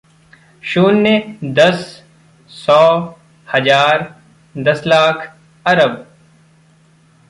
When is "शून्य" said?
0.63-1.37